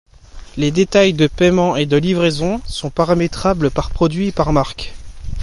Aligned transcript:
Les 0.57 0.71
détails 0.71 1.13
de 1.13 1.27
paiement 1.27 1.75
et 1.75 1.85
de 1.85 1.95
livraison 1.95 2.59
sont 2.65 2.89
paramétrables 2.89 3.69
par 3.69 3.91
produit 3.91 4.29
et 4.29 4.51
marque. 4.51 4.95